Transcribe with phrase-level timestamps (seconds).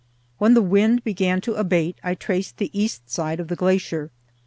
[0.39, 4.09] When the wind began to abate, I traced the east side of the glacier.